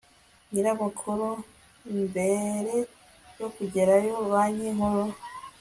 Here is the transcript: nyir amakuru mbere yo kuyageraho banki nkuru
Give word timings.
nyir 0.49 0.67
amakuru 0.73 1.27
mbere 2.03 2.73
yo 3.39 3.47
kuyageraho 3.53 4.15
banki 4.31 4.69
nkuru 4.75 5.03